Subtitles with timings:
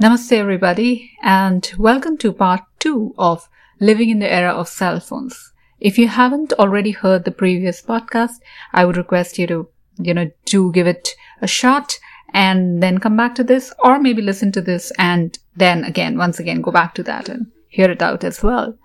[0.00, 3.48] Namaste, everybody, and welcome to part two of
[3.80, 5.52] Living in the Era of Cell Phones.
[5.80, 8.34] If you haven't already heard the previous podcast,
[8.72, 9.68] I would request you to,
[10.00, 11.98] you know, do give it a shot
[12.32, 16.38] and then come back to this, or maybe listen to this and then again, once
[16.38, 18.78] again, go back to that and hear it out as well.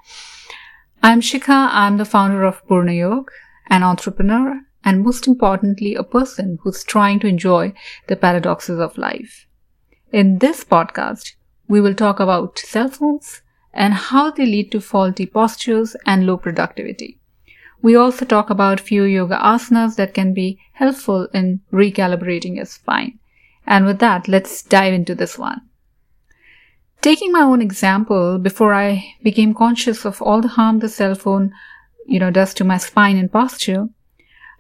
[1.04, 1.70] I'm Shikha.
[1.72, 3.30] I'm the founder of Purna Yog,
[3.68, 7.72] an entrepreneur, and most importantly, a person who's trying to enjoy
[8.08, 9.46] the paradoxes of life.
[10.14, 11.32] In this podcast,
[11.68, 13.42] we will talk about cell phones
[13.74, 17.18] and how they lead to faulty postures and low productivity.
[17.82, 23.18] We also talk about few yoga asanas that can be helpful in recalibrating your spine.
[23.66, 25.62] And with that, let's dive into this one.
[27.02, 31.52] Taking my own example, before I became conscious of all the harm the cell phone,
[32.06, 33.90] you know, does to my spine and posture,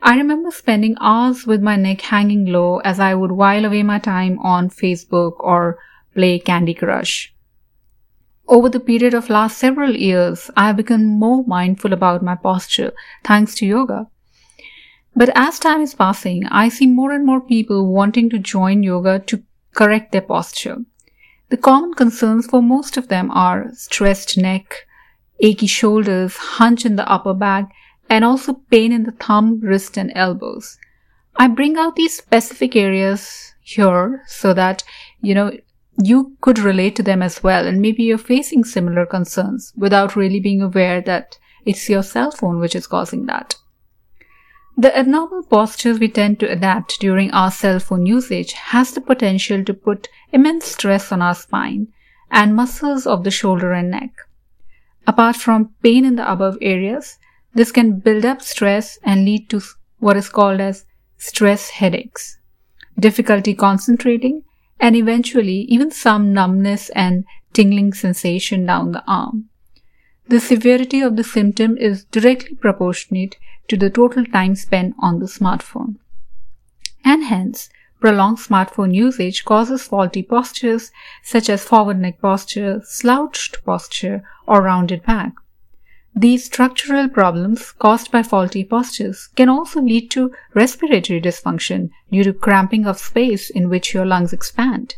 [0.05, 3.99] I remember spending hours with my neck hanging low as I would while away my
[3.99, 5.79] time on Facebook or
[6.13, 7.33] play Candy Crush.
[8.45, 12.91] Over the period of last several years, I have become more mindful about my posture
[13.23, 14.07] thanks to yoga.
[15.15, 19.19] But as time is passing, I see more and more people wanting to join yoga
[19.19, 19.41] to
[19.73, 20.79] correct their posture.
[21.47, 24.85] The common concerns for most of them are stressed neck,
[25.39, 27.71] achy shoulders, hunch in the upper back,
[28.09, 30.77] and also pain in the thumb, wrist, and elbows.
[31.35, 34.83] I bring out these specific areas here so that,
[35.21, 35.51] you know,
[36.01, 37.65] you could relate to them as well.
[37.65, 42.59] And maybe you're facing similar concerns without really being aware that it's your cell phone
[42.59, 43.55] which is causing that.
[44.75, 49.63] The abnormal postures we tend to adapt during our cell phone usage has the potential
[49.63, 51.89] to put immense stress on our spine
[52.31, 54.11] and muscles of the shoulder and neck.
[55.05, 57.19] Apart from pain in the above areas,
[57.53, 59.61] this can build up stress and lead to
[59.99, 60.85] what is called as
[61.17, 62.39] stress headaches,
[62.99, 64.43] difficulty concentrating,
[64.79, 69.49] and eventually even some numbness and tingling sensation down the arm.
[70.27, 73.37] The severity of the symptom is directly proportionate
[73.67, 75.97] to the total time spent on the smartphone.
[77.05, 77.69] And hence,
[77.99, 80.91] prolonged smartphone usage causes faulty postures
[81.23, 85.33] such as forward neck posture, slouched posture, or rounded back.
[86.15, 92.33] These structural problems caused by faulty postures can also lead to respiratory dysfunction due to
[92.33, 94.95] cramping of space in which your lungs expand.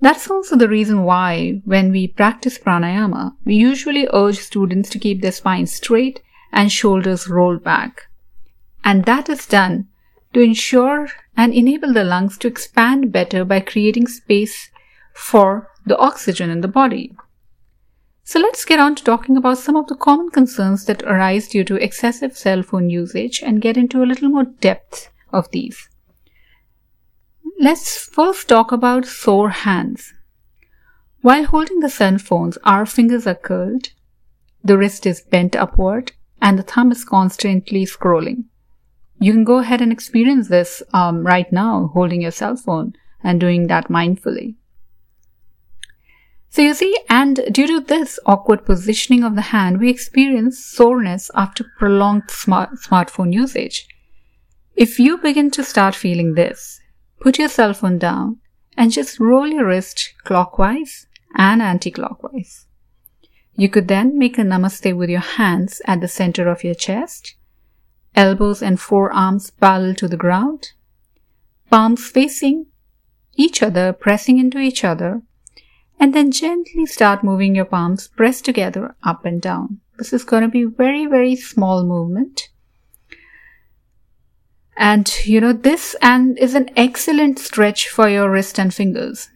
[0.00, 5.20] That's also the reason why, when we practice pranayama, we usually urge students to keep
[5.20, 6.22] their spine straight
[6.52, 8.08] and shoulders rolled back.
[8.84, 9.88] And that is done
[10.32, 14.70] to ensure and enable the lungs to expand better by creating space
[15.12, 17.14] for the oxygen in the body.
[18.28, 21.62] So let's get on to talking about some of the common concerns that arise due
[21.62, 25.88] to excessive cell phone usage and get into a little more depth of these.
[27.60, 30.12] Let's first talk about sore hands.
[31.20, 33.90] While holding the cell phones, our fingers are curled,
[34.64, 36.10] the wrist is bent upward,
[36.42, 38.46] and the thumb is constantly scrolling.
[39.20, 43.38] You can go ahead and experience this um, right now, holding your cell phone and
[43.38, 44.56] doing that mindfully.
[46.56, 51.30] So you see, and due to this awkward positioning of the hand, we experience soreness
[51.34, 53.86] after prolonged smart- smartphone usage.
[54.74, 56.80] If you begin to start feeling this,
[57.20, 58.38] put your cell phone down
[58.74, 62.64] and just roll your wrist clockwise and anti-clockwise.
[63.54, 67.34] You could then make a namaste with your hands at the center of your chest,
[68.14, 70.72] elbows and forearms parallel to the ground,
[71.70, 72.68] palms facing
[73.34, 75.20] each other, pressing into each other,
[75.98, 79.80] and then gently start moving your palms pressed together up and down.
[79.98, 82.48] This is going to be very, very small movement.
[84.76, 89.30] And you know, this and is an excellent stretch for your wrist and fingers.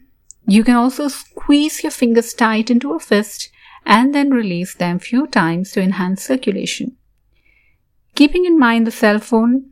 [0.47, 3.49] You can also squeeze your fingers tight into a fist
[3.85, 6.95] and then release them few times to enhance circulation.
[8.13, 9.71] Keeping in mind the cell phone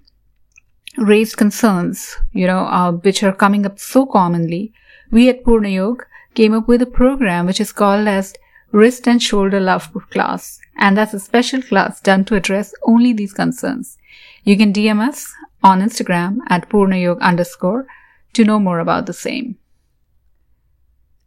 [0.97, 4.73] raised concerns, you know, uh, which are coming up so commonly,
[5.11, 8.33] we at Purna Yoga came up with a program which is called as
[8.71, 10.59] Wrist and Shoulder Love class.
[10.77, 13.97] And that's a special class done to address only these concerns.
[14.43, 15.33] You can DM us
[15.63, 17.85] on Instagram at purnayog underscore
[18.33, 19.57] to know more about the same.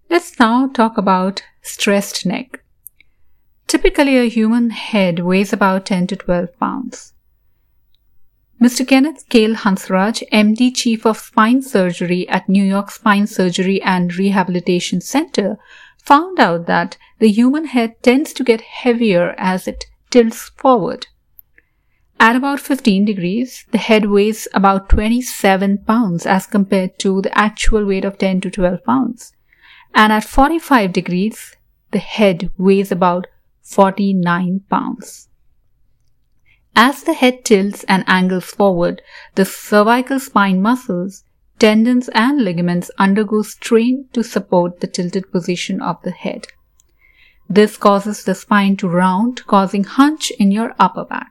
[0.09, 2.63] Let's now talk about stressed neck.
[3.67, 7.15] Typically, a human head weighs about 10 to 12 pounds.
[8.63, 8.87] Mr.
[8.87, 15.01] Kenneth Kale Hansraj, MD Chief of Spine Surgery at New York Spine Surgery and Rehabilitation
[15.01, 15.59] Center,
[15.99, 21.09] found out that the human head tends to get heavier as it tilts forward.
[22.21, 27.85] At about 15 degrees, the head weighs about 27 pounds as compared to the actual
[27.85, 29.33] weight of 10 to 12 pounds.
[29.93, 31.57] And at 45 degrees,
[31.91, 33.27] the head weighs about
[33.63, 35.31] 49 pounds.
[36.75, 39.03] As the head tilts and angles forward,
[39.35, 41.25] the cervical spine muscles,
[41.59, 46.47] tendons, and ligaments undergo strain to support the tilted position of the head.
[47.49, 51.31] This causes the spine to round, causing hunch in your upper back.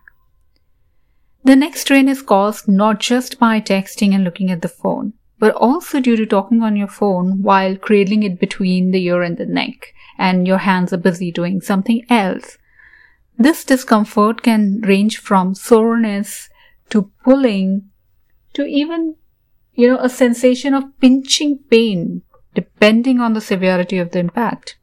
[1.44, 5.56] The neck strain is caused not just by texting and looking at the phone, but
[5.56, 9.48] also due to talking on your phone while cradling it between the ear and the
[9.48, 12.60] neck, and your hands are busy doing something else.
[13.42, 16.48] This discomfort can range from soreness
[16.92, 17.90] to pulling
[18.54, 19.16] to even,
[19.74, 22.22] you know, a sensation of pinching pain,
[22.54, 24.78] depending on the severity of the impact.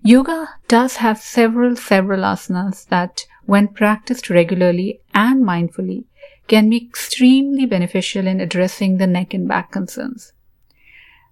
[0.00, 6.06] Yoga does have several, several asanas that, when practiced regularly and mindfully,
[6.48, 10.32] can be extremely beneficial in addressing the neck and back concerns.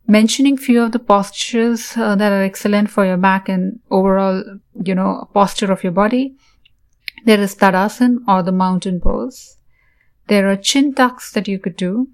[0.07, 4.43] Mentioning few of the postures uh, that are excellent for your back and overall,
[4.83, 6.37] you know, posture of your body.
[7.25, 9.57] There is Tadasana or the mountain pose.
[10.27, 12.09] There are chin tucks that you could do.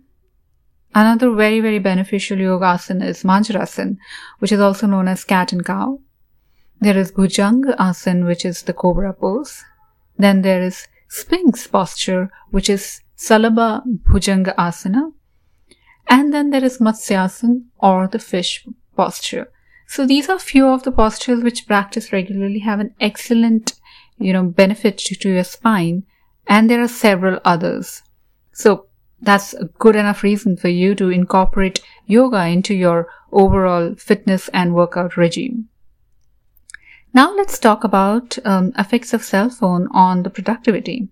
[0.95, 3.97] Another very, very beneficial yoga asana is Marjarasan,
[4.39, 6.01] which is also known as cat and cow.
[6.81, 9.65] There is Bhujanga asana, which is the cobra pose.
[10.17, 15.13] Then there is Sphinx posture, which is Salamba Bhujanga Asana.
[16.11, 18.67] And then there is Matsyasana or the fish
[18.97, 19.51] posture.
[19.87, 23.75] So these are few of the postures which practice regularly have an excellent,
[24.19, 26.03] you know, benefit to, to your spine.
[26.49, 28.03] And there are several others.
[28.53, 28.87] So
[29.23, 34.75] that's a good enough reason for you to incorporate yoga into your overall fitness and
[34.75, 35.69] workout regime.
[37.15, 41.09] Now let's talk about um, effects of cell phone on the productivity.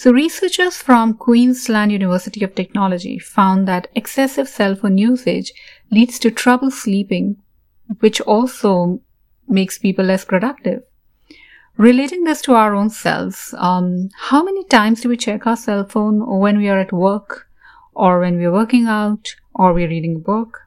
[0.00, 5.52] So researchers from Queensland University of Technology found that excessive cell phone usage
[5.90, 7.42] leads to trouble sleeping,
[7.98, 9.00] which also
[9.48, 10.84] makes people less productive.
[11.76, 15.84] Relating this to our own selves, um, how many times do we check our cell
[15.84, 17.48] phone when we are at work,
[17.92, 20.60] or when we are working out, or we're reading a book?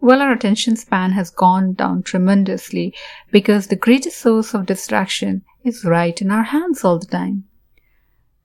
[0.00, 2.94] Well, our attention span has gone down tremendously
[3.32, 7.47] because the greatest source of distraction is right in our hands all the time.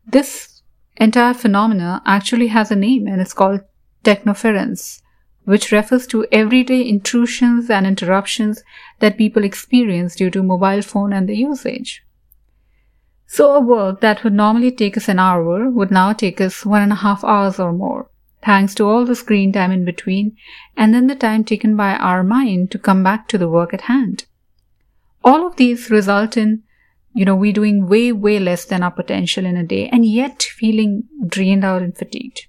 [0.06, 0.62] This
[0.98, 3.62] entire phenomena actually has a name and it's called
[4.04, 5.02] technoference,
[5.44, 8.64] which refers to everyday intrusions and interruptions
[9.00, 12.04] that people experience due to mobile phone and the usage.
[13.28, 16.82] So a work that would normally take us an hour would now take us one
[16.82, 18.10] and a half hours or more
[18.44, 20.36] thanks to all the screen time in between,
[20.76, 23.82] and then the time taken by our mind to come back to the work at
[23.82, 24.26] hand.
[25.24, 26.64] All of these result in,
[27.14, 30.42] you know, we're doing way, way less than our potential in a day and yet
[30.44, 32.48] feeling drained out and fatigued.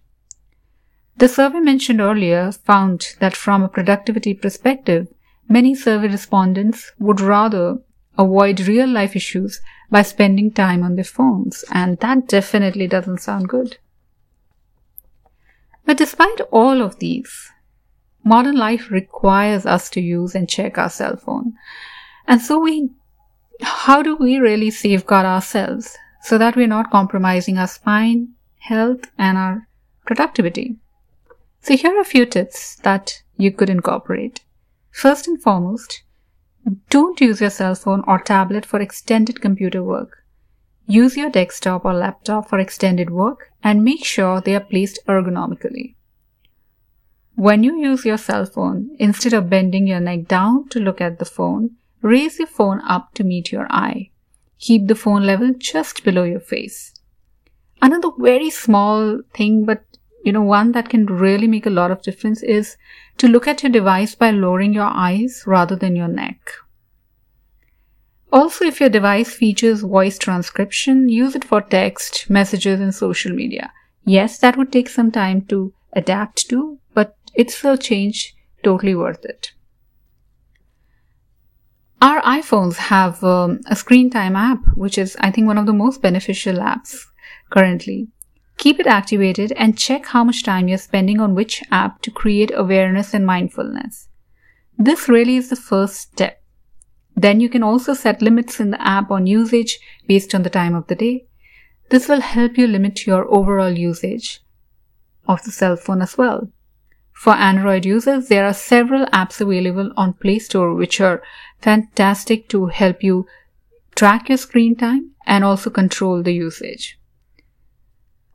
[1.17, 5.09] The survey mentioned earlier found that from a productivity perspective,
[5.49, 7.79] many survey respondents would rather
[8.19, 13.49] avoid real life issues by spending time on their phones, and that definitely doesn't sound
[13.49, 13.79] good.
[15.85, 17.51] But despite all of these,
[18.25, 21.55] modern life requires us to use and check our cell phone.
[22.27, 22.91] And so we,
[23.61, 28.29] how do we really safeguard ourselves so that we're not compromising our spine,
[28.59, 29.69] health, and our
[30.07, 30.77] productivity?
[31.61, 34.41] So here are a few tips that you could incorporate.
[34.91, 36.03] First and foremost,
[36.91, 40.25] don't use your cell phone or tablet for extended computer work.
[40.87, 45.95] Use your desktop or laptop for extended work and make sure they are placed ergonomically.
[47.35, 51.19] When you use your cell phone, instead of bending your neck down to look at
[51.19, 54.11] the phone, raise your phone up to meet your eye.
[54.59, 56.93] Keep the phone level just below your face.
[57.81, 59.83] Another very small thing, but
[60.23, 62.77] you know, one that can really make a lot of difference is
[63.19, 66.53] to look at your device by lowering your eyes rather than your neck.
[68.33, 73.73] Also, if your device features voice transcription, use it for text, messages, and social media.
[74.05, 79.25] Yes, that would take some time to adapt to, but it's a change totally worth
[79.25, 79.53] it.
[82.05, 85.73] Our iPhones have um, a screen time app, which is, I think, one of the
[85.73, 87.07] most beneficial apps
[87.49, 88.09] currently.
[88.59, 92.53] Keep it activated and check how much time you're spending on which app to create
[92.55, 94.09] awareness and mindfulness.
[94.77, 96.43] This really is the first step.
[97.17, 100.75] Then you can also set limits in the app on usage based on the time
[100.75, 101.25] of the day.
[101.89, 104.43] This will help you limit your overall usage
[105.27, 106.51] of the cell phone as well.
[107.15, 111.23] For Android users, there are several apps available on Play Store which are
[111.63, 113.27] fantastic to help you
[113.95, 116.99] track your screen time and also control the usage.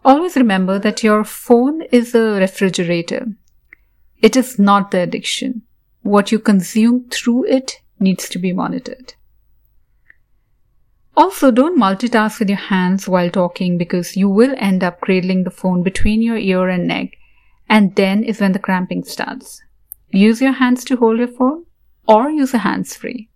[0.03, 3.27] Always remember that your phone is a refrigerator.
[4.21, 5.63] It is not the addiction.
[6.01, 9.13] what you consume through it needs to be monitored.
[11.15, 15.51] Also, don't multitask with your hands while talking because you will end up cradling the
[15.51, 17.17] phone between your ear and neck,
[17.69, 19.61] and then is when the cramping starts.
[20.09, 21.65] Use your hands to hold your phone
[22.07, 23.29] or use a hands free.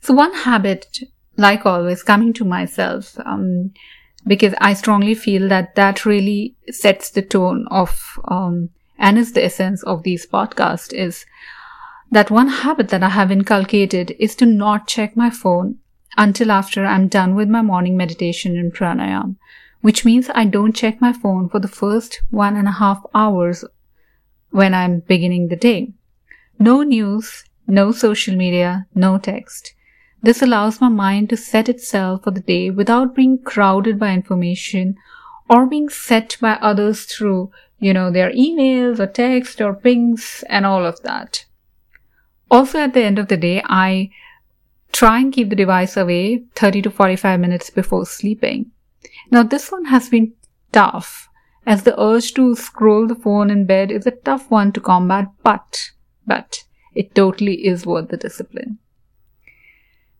[0.00, 0.98] So, one habit,
[1.36, 3.72] like always, coming to myself, um,
[4.26, 9.44] because I strongly feel that that really sets the tone of um, and is the
[9.44, 11.24] essence of these podcasts is
[12.10, 15.78] that one habit that I have inculcated is to not check my phone
[16.16, 19.36] until after I'm done with my morning meditation and pranayam,
[19.80, 23.64] which means I don't check my phone for the first one and a half hours
[24.50, 25.92] when I'm beginning the day.
[26.58, 29.74] No news, no social media, no text.
[30.22, 34.96] This allows my mind to set itself for the day without being crowded by information
[35.48, 40.66] or being set by others through, you know, their emails or text or pings and
[40.66, 41.44] all of that.
[42.50, 44.10] Also, at the end of the day, I
[44.92, 48.72] Try and keep the device away 30 to 45 minutes before sleeping.
[49.30, 50.34] Now, this one has been
[50.72, 51.28] tough,
[51.66, 55.28] as the urge to scroll the phone in bed is a tough one to combat,
[55.42, 55.90] but,
[56.26, 58.78] but, it totally is worth the discipline.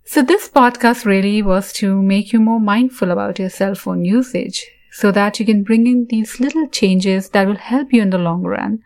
[0.04, 4.64] So, this podcast really was to make you more mindful about your cell phone usage
[4.90, 8.18] so that you can bring in these little changes that will help you in the
[8.18, 8.80] long run.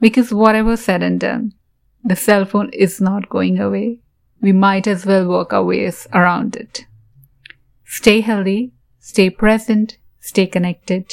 [0.00, 1.54] Because, whatever said and done,
[2.02, 4.00] the cell phone is not going away
[4.40, 6.86] we might as well work our ways around it.
[7.84, 11.12] Stay healthy, stay present, stay connected.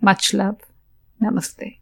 [0.00, 0.60] Much love.
[1.20, 1.78] Namaste.